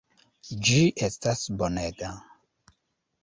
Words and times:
Ĝi 0.67 0.77
estas 1.07 1.43
bonega. 1.61 2.09